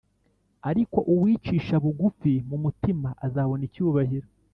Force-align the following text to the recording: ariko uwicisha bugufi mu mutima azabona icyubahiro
ariko 0.69 0.97
uwicisha 1.13 1.75
bugufi 1.83 2.33
mu 2.49 2.57
mutima 2.63 3.09
azabona 3.25 3.63
icyubahiro 3.69 4.27